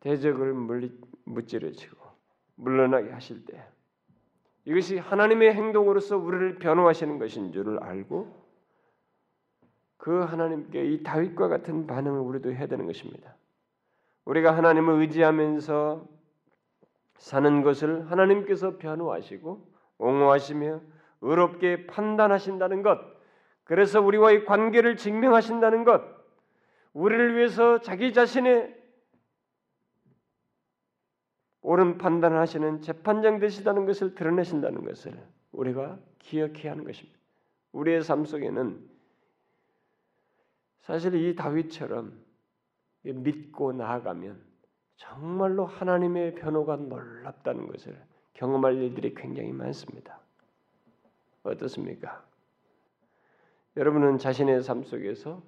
[0.00, 0.54] 대적을
[1.24, 1.96] 무찌르시고
[2.56, 3.66] 물러나게 하실 때
[4.64, 8.44] 이것이 하나님의 행동으로서 우리를 변호하시는 것인 줄을 알고
[9.96, 13.36] 그 하나님께 이 다윗과 같은 반응을 우리도 해야 되는 것입니다.
[14.26, 16.13] 우리가 하나님을 의지하면서
[17.16, 19.66] 사는 것을 하나님께서 변호하시고
[19.98, 20.80] 옹호하시며
[21.20, 22.98] 의롭게 판단하신다는 것,
[23.64, 26.02] 그래서 우리와의 관계를 증명하신다는 것,
[26.92, 28.82] 우리를 위해서 자기 자신의
[31.62, 35.18] 옳은 판단을 하시는 재판장 되시다는 것을 드러내신다는 것을
[35.52, 37.18] 우리가 기억해야 하는 것입니다.
[37.72, 38.86] 우리의 삶 속에는
[40.82, 42.22] 사실 이 다윗처럼
[43.02, 44.53] 믿고 나아가면
[44.96, 48.00] 정말로 하나님의 변호가 놀랍다는 것을
[48.34, 50.20] 경험할 일들이 굉장히 많습니다.
[51.42, 52.24] 어떻습니까?
[53.76, 55.42] 여러분은 자신의 삶 속에서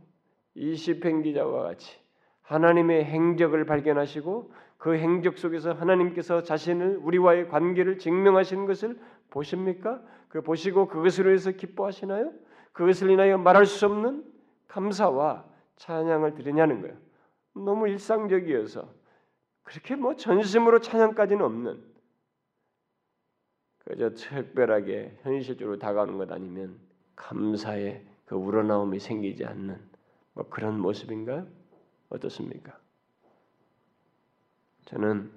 [0.54, 1.96] 이 시편 기자와 같이
[2.42, 8.98] 하나님의 행적을 발견하시고 그 행적 속에서 하나님께서 자신을 우리와의 관계를 증명하시는 것을
[9.30, 10.02] 보십니까?
[10.28, 12.32] 그 보시고 그것으로 해서 기뻐하시나요?
[12.72, 14.24] 그것을 인하여 말할 수 없는
[14.68, 15.44] 감사와
[15.76, 16.96] 찬양을 드리냐는 거예요.
[17.54, 18.88] 너무 일상적이어서
[19.66, 21.84] 그렇게 뭐 전심으로 찬양까지는 없는
[23.78, 26.78] 그저 특별하게 현실적으로 다가오는 것 아니면
[27.16, 29.80] 감사의 그 우러나옴이 생기지 않는
[30.34, 31.48] 뭐 그런 모습인가요?
[32.08, 32.78] 어떻습니까?
[34.84, 35.32] 저는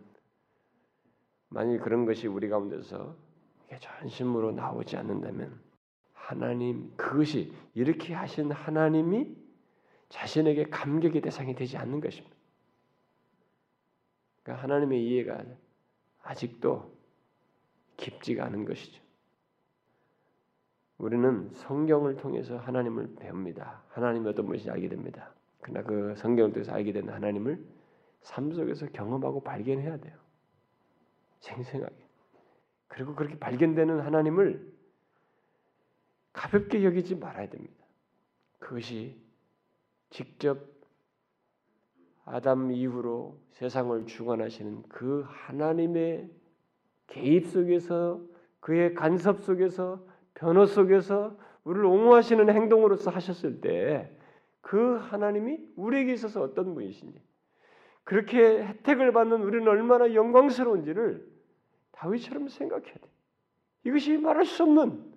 [1.50, 3.16] 만일 그런 것이 우리 가운데서
[3.80, 5.60] 전심으로 나오지 않는다면
[6.14, 9.36] 하나님 그것이 이렇게 하신 하나님이
[10.10, 12.39] 자신에게 감격의 대상이 되지 않는 것입니다.
[14.50, 15.46] 그러니까 하나님의 이해가
[16.24, 16.98] 아직도
[17.98, 19.00] 깊지가 않은 것이죠.
[20.98, 23.84] 우리는 성경을 통해서 하나님을 배웁니다.
[23.90, 25.34] 하나님이 어떤 분인지 알게 됩니다.
[25.62, 27.64] 그러나 그 성경을 통해서 알게 된 하나님을
[28.22, 30.18] 삶 속에서 경험하고 발견해야 돼요.
[31.42, 31.96] 생생하게.
[32.88, 34.74] 그리고 그렇게 발견되는 하나님을
[36.34, 37.86] 가볍게 여기지 말아야 됩니다.
[38.58, 39.22] 그것이
[40.10, 40.79] 직접
[42.32, 46.30] 아담 이후로 세상을 주관하시는 그 하나님의
[47.08, 48.22] 개입 속에서
[48.60, 54.20] 그의 간섭 속에서 변호 속에서 우리를 옹호하시는 행동으로서 하셨을 때
[54.70, 57.20] 그 하나님이 우리에게 있어서 어떤 분이신지
[58.04, 61.28] 그렇게 혜택을 받는 우리는 얼마나 영광스러운지를
[61.92, 63.10] 다윗처럼 생각해야 돼.
[63.86, 65.12] 이것이 말할 수 없는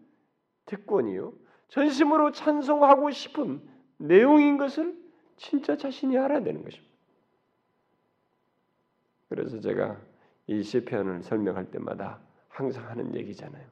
[0.64, 1.35] 특권이요.
[1.68, 3.61] 전심으로 찬송하고 싶은
[3.98, 4.96] 내용인 것을
[5.37, 6.91] 진짜 자신이 알아야 되는 것입니다.
[9.34, 9.98] 그래서 제가
[10.46, 13.66] 이 시편을 설명할 때마다 항상 하는 얘기잖아요.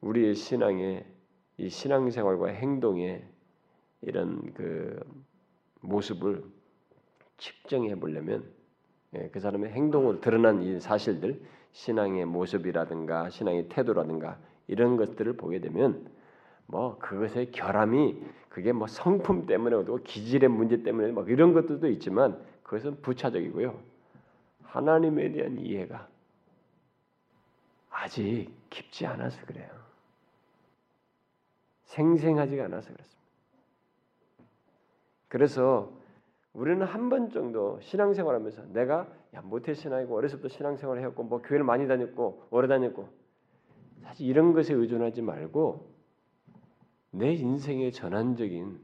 [0.00, 1.04] 우리의 신앙의
[1.58, 3.28] 이 신앙생활과 행동의
[4.00, 4.98] 이런 그
[5.82, 6.42] 모습을
[7.36, 8.50] 측정해 보려면
[9.16, 16.10] 예, 그 사람의 행동으로 드러난 이 사실들, 신앙의 모습이라든가 신앙의 태도라든가 이런 것들을 보게 되면
[16.72, 22.42] 뭐 그것의 결함이 그게 뭐 성품 때문에 또 기질의 문제 때문에 막 이런 것들도 있지만
[22.62, 23.78] 그것은 부차적이고요.
[24.62, 26.08] 하나님에 대한 이해가
[27.90, 29.68] 아직 깊지 않아서 그래요.
[31.84, 33.22] 생생하지가 않아서 그렇습니다.
[35.28, 35.92] 그래서
[36.54, 41.86] 우리는 한 번 정도 신앙생활하면서 내가 야 모태 신앙이고 때 신앙생활 해왔고 뭐 교회를 많이
[41.86, 43.10] 다녔고 오래 다녔고
[44.04, 45.91] 사실 이런 것에 의존하지 말고
[47.12, 48.80] 내 인생의 전환적인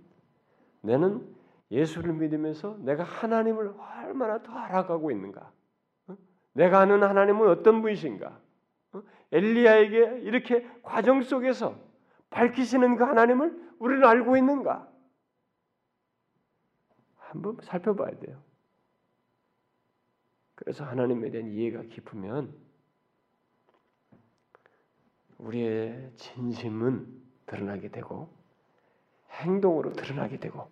[0.82, 1.34] 나는
[1.70, 5.52] 예수를 믿으면서 내가 하나님을 얼마나 더 알아가고 있는가?
[6.06, 6.16] 어?
[6.52, 8.40] 내가 아는 하나님은 어떤 분이신가?
[8.92, 9.02] 어?
[9.32, 11.78] 엘리야에게 이렇게 과정 속에서
[12.30, 14.88] 밝히시는 그 하나님을 우리는 알고 있는가?
[17.16, 18.42] 한번 살펴봐야 돼요.
[20.54, 22.54] 그래서 하나님에 대한 이해가 깊으면
[25.38, 27.17] 우리의 진심은
[27.48, 28.28] 드러나게 되고
[29.30, 30.68] 행동으로 드러나게 되고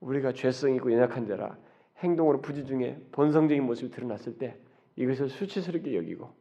[0.00, 1.58] 우리가 죄성 있고 연약한 자라
[1.98, 4.58] 행동으로 부지 중에 본성적인 모습이 드러났을 때
[4.96, 6.34] 이것을 수치스럽게 여기고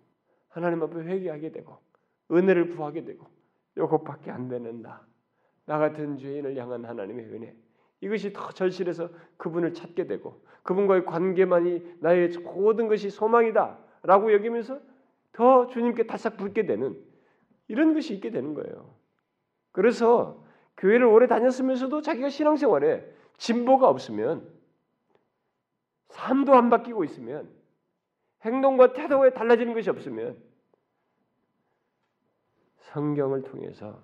[0.48, 1.78] 하나님 앞에 회개하게 되고
[2.32, 3.28] 은혜를 구하게 되고
[3.78, 5.06] 이것밖에 안 되는 나,
[5.66, 7.56] 나 같은 죄인을 향한 하나님의 은혜
[8.02, 14.80] 이것이 더 절실해서 그분을 찾게 되고 그분과의 관계만이 나의 모든 것이 소망이다라고 여기면서
[15.32, 16.98] 더 주님께 다싹 붙게 되는
[17.68, 18.99] 이런 것이 있게 되는 거예요.
[19.72, 20.44] 그래서
[20.78, 23.06] 교회를 오래 다녔으면서도 자기가 신앙생활에
[23.38, 24.50] 진보가 없으면
[26.10, 27.50] 삶도 안 바뀌고 있으면
[28.44, 30.38] 행동과 태도가 달라지는 것이 없으면
[32.78, 34.02] 성경을 통해서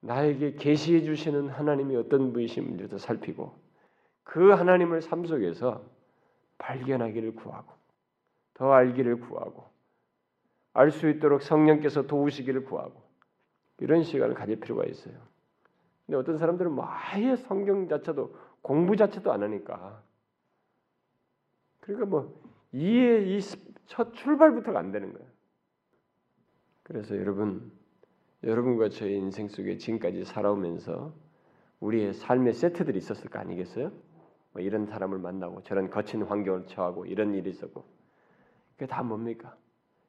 [0.00, 3.58] 나에게 계시해 주시는 하나님이 어떤 분이신지도 살피고
[4.24, 5.84] 그 하나님을 삶 속에서
[6.58, 7.72] 발견하기를 구하고
[8.54, 9.66] 더 알기를 구하고
[10.72, 13.07] 알 수 있도록 성령께서 도우시기를 구하고
[13.78, 15.14] 이런 시간을 가질 필요가 있어요.
[16.06, 20.02] 근데 어떤 사람들은 뭐 아예 성경 자체도 공부 자체도 안 하니까
[21.80, 22.40] 그러니까 뭐
[22.72, 25.28] 이해 이첫 출발부터가 안 되는 거예요.
[26.82, 27.70] 그래서 여러분
[28.42, 31.12] 여러분과 저의 인생 속에 지금까지 살아오면서
[31.80, 33.92] 우리의 삶의 세트들이 있었을 거 아니겠어요?
[34.52, 37.84] 뭐 이런 사람을 만나고 저런 거친 환경을 처하고 이런 일이 있었고
[38.72, 39.56] 그게 다 뭡니까?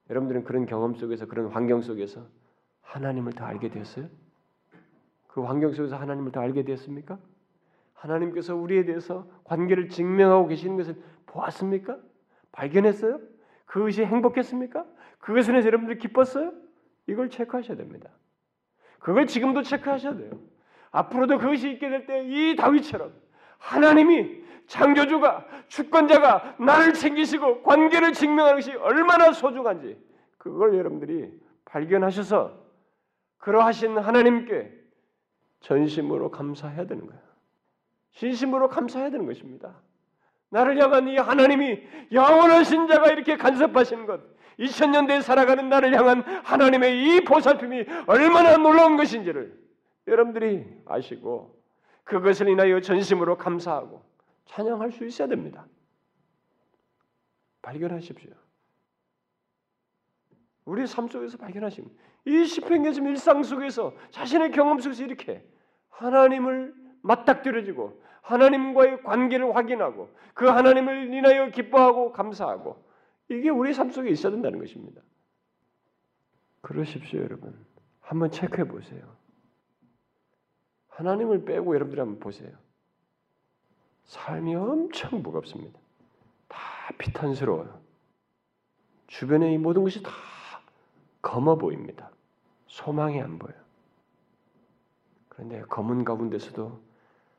[0.10, 2.26] 여러분들은 그런 경험 속에서 그런 환경 속에서
[2.90, 4.08] 하나님을 더 알게 되었어요?
[5.28, 7.20] 그 환경 속에서 하나님을 더 알게 되었습니까?
[7.94, 10.96] 하나님께서 우리에 대해서 관계를 증명하고 계시는 것을
[11.28, 11.98] 보았습니까?
[12.52, 13.20] 발견했어요?
[13.66, 14.86] 그것이 행복했습니까?
[15.20, 16.52] 그것에 대해서 여러분들이 기뻤어요?
[17.08, 18.10] 이걸 체크하셔야 됩니다.
[19.00, 20.32] 그걸 지금도 체크하셔야 돼요.
[20.92, 23.14] 앞으로도 그것이 있게 될 때 이 다윗처럼
[23.60, 29.98] 하나님이 창조주가 주권자가 나를 챙기시고 관계를 증명하는 것이 얼마나 소중한지
[30.38, 31.32] 그걸 여러분들이
[31.66, 32.69] 발견하셔서
[33.40, 34.72] 그러하신 하나님께
[35.62, 37.22] 전심으로 감사해야 되는 거예요.
[38.12, 39.82] 진심으로 감사해야 되는 것입니다.
[40.50, 41.82] 나를 향한 이 하나님이
[42.12, 44.22] 영원하신 자가 이렇게 간섭하시는 것,
[44.60, 49.58] 2000년대에 살아가는 나를 향한 하나님의 이 보살핌이 얼마나 놀라운 것인지를
[50.08, 51.58] 여러분들이 아시고
[52.04, 54.04] 그것을 인하여 전심으로 감사하고
[54.46, 55.68] 찬양할 수 있어야 됩니다.
[57.62, 58.32] 발견하십시오.
[60.66, 61.96] 우리의 삶 속에서 발견하십니다.
[62.30, 65.44] 이 시편계 지금 일상 속에서 자신의 경험 속에서 이렇게
[65.90, 72.86] 하나님을 맞닥뜨려지고 하나님과의 관계를 확인하고 그 하나님을 인하여 기뻐하고 감사하고
[73.30, 75.02] 이게 우리 삶 속에 있어야 된다는 것입니다.
[76.62, 77.66] 그러십시오, 여러분.
[78.00, 79.02] 한번 체크해 보세요.
[80.90, 82.52] 하나님을 빼고 여러분들이 한번 보세요.
[84.04, 85.80] 삶이 엄청 무겁습니다.
[86.48, 86.60] 다
[86.98, 87.80] 피탄스러워요.
[89.08, 90.12] 주변의 이 모든 것이 다
[91.22, 92.12] 검어 보입니다.
[92.70, 93.54] 소망이 안 보여.
[95.28, 96.80] 그런데 검은 가운데서도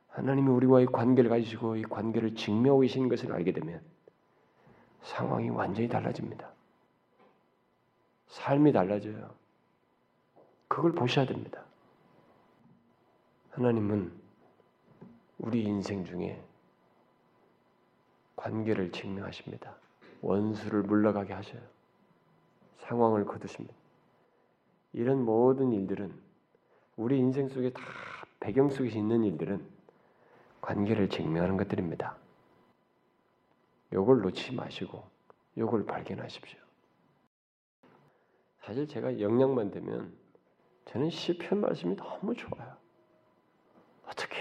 [0.09, 3.81] 하나님이 우리와의 관계를 가지시고 이 관계를 증명하고 계신 것을 알게 되면
[5.01, 6.51] 상황이 완전히 달라집니다.
[8.27, 9.33] 삶이 달라져요.
[10.67, 11.63] 그걸 보셔야 됩니다.
[13.51, 14.11] 하나님은
[15.39, 16.41] 우리 인생 중에
[18.35, 19.75] 관계를 증명하십니다.
[20.21, 21.61] 원수를 물러가게 하셔요.
[22.79, 23.80] 상황을 거두십니다.
[24.93, 26.13] 이런 모든 일들은
[26.97, 27.81] 우리 인생 속에 다
[28.39, 29.65] 배경 속에 있는 일들은
[30.61, 32.17] 관계를 증명하는 것들입니다.
[33.93, 35.03] 요걸 놓지 마시고
[35.57, 36.59] 요걸 발견하십시오.
[38.59, 40.13] 사실 제가 영향만 되면
[40.85, 42.75] 저는 시편 말씀이 너무 좋아요.
[44.05, 44.37] 어떻게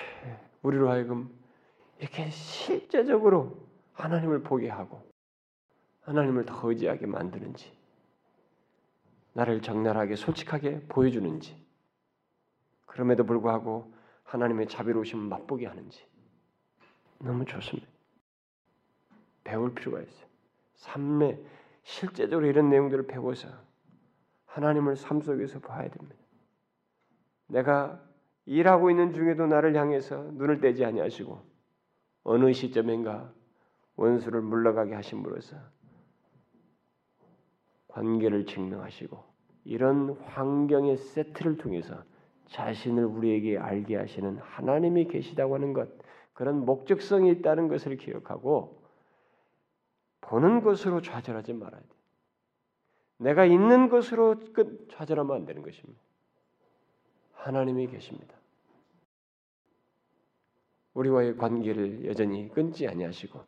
[0.62, 1.30] 우리로 하여금
[1.98, 3.57] 이렇게 실제적으로
[3.92, 5.11] 하나님을 보게 하고
[6.03, 7.72] 하나님을 더 의지하게 만드는지
[9.41, 11.57] 나를 적나라하게 솔직하게 보여주는지
[12.84, 13.91] 그럼에도 불구하고
[14.24, 16.05] 하나님의 자비로우심을 맛보게 하는지
[17.18, 17.88] 너무 좋습니다.
[19.43, 20.28] 배울 필요가 있어요.
[20.74, 21.43] 삶에
[21.82, 23.49] 실제적으로 이런 내용들을 배워서
[24.45, 26.16] 하나님을 삶 속에서 봐야 됩니다.
[27.47, 28.03] 내가
[28.45, 31.43] 일하고 있는 중에도 나를 향해서 눈을 떼지 아니하시고
[32.24, 33.32] 어느 시점인가
[33.97, 35.57] 원수를 물러가게 하심으로써
[37.88, 39.30] 관계를 증명하시고
[39.64, 42.02] 이런 환경의 세트를 통해서
[42.48, 45.88] 자신을 우리에게 알게 하시는 하나님이 계시다고 하는 것
[46.32, 48.80] 그런 목적성이 있다는 것을 기억하고
[50.22, 51.88] 보는 것으로 좌절하지 말아야 돼.
[53.18, 56.00] 내가 있는 것으로 끝 좌절하면 안 되는 것입니다.
[57.34, 58.34] 하나님이 계십니다.
[60.94, 63.40] 우리와의 관계를 여전히 끊지 아니하시고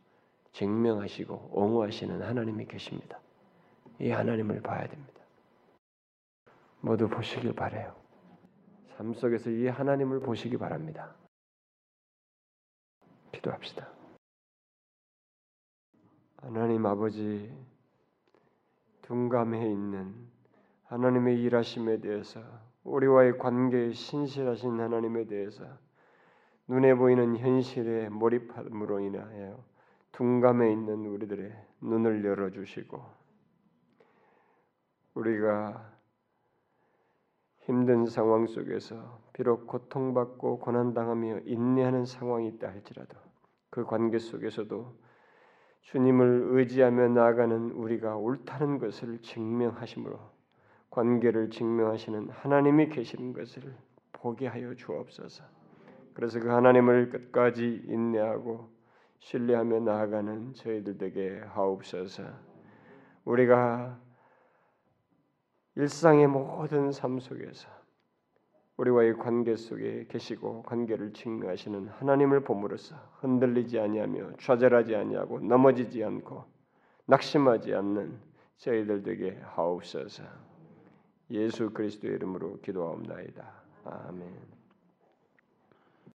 [0.52, 3.18] 증명하시고 옹호하시는 하나님이 계십니다.
[4.00, 5.11] 이 하나님을 봐야 됩니다.
[6.82, 7.94] 모두 보시길 바래요.
[8.96, 11.14] 삶 속에서 이 하나님을 보시기 바랍니다.
[13.30, 13.88] 기도합시다.
[16.38, 17.54] 하나님 아버지
[19.02, 20.28] 둔감해 있는
[20.84, 22.42] 하나님의 일하심에 대해서
[22.82, 25.64] 우리와의 관계에 신실하신 하나님에 대해서
[26.66, 29.64] 눈에 보이는 현실에 몰입함으로 인하여
[30.10, 33.00] 둔감해 있는 우리들의 눈을 열어 주시고
[35.14, 35.91] 우리가
[37.62, 43.16] 힘든 상황 속에서 비록 고통받고 고난당하며 인내하는 상황이 있다 할지라도
[43.70, 44.94] 그 관계 속에서도
[45.82, 50.18] 주님을 의지하며 나아가는 우리가 옳다는 것을 증명하심으로
[50.90, 53.74] 관계를 증명하시는 하나님이 계시는 것을
[54.12, 55.44] 보게 하여 주옵소서.
[56.14, 58.70] 그래서 그 하나님을 끝까지 인내하고
[59.20, 62.24] 신뢰하며 나아가는 저희들 에게 하옵소서.
[63.24, 63.98] 우리가
[65.74, 67.68] 일상의 모든 삶 속에서
[68.76, 76.44] 우리와의 관계 속에 계시고 관계를 증명하시는 하나님을 봄으로써 흔들리지 아니하며 좌절하지 아니하고 넘어지지 않고
[77.06, 78.18] 낙심하지 않는
[78.56, 80.22] 저희들 되게 하옵소서.
[81.30, 83.52] 예수 그리스도의 이름으로 기도하옵나이다.
[83.84, 84.61] 아멘.